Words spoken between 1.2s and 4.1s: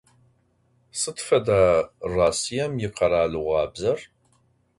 feda Rossiêm yikheralığuabzer?